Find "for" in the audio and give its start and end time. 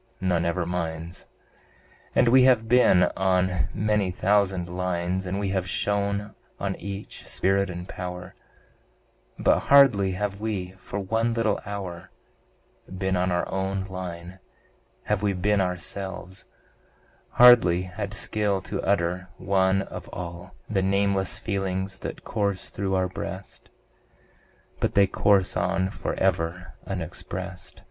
10.79-10.97, 25.91-26.15